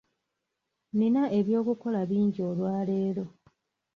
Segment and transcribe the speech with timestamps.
[0.97, 3.25] Nina eby'okukola bingi olwaleero.